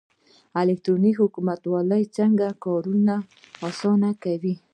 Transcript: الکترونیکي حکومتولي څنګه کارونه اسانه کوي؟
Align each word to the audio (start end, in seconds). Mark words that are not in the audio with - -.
الکترونیکي 0.61 1.19
حکومتولي 1.21 2.03
څنګه 2.17 2.47
کارونه 2.63 3.15
اسانه 3.67 4.11
کوي؟ 4.23 4.53